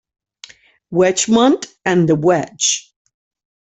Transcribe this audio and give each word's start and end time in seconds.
Wedgemont 0.91 1.67
and 1.85 2.09
"The 2.09 2.15
Wedge". 2.15 2.91